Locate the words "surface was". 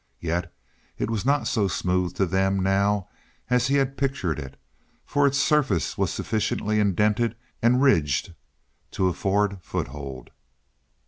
5.37-6.09